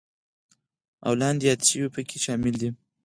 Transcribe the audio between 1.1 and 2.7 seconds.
لاندې یاد شوي پکې شامل دي: